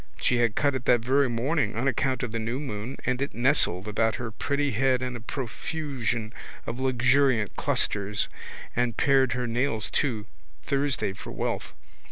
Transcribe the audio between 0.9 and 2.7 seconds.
very morning on account of the new